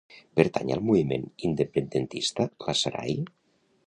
[0.39, 3.15] Pertany al moviment independentista la Saray?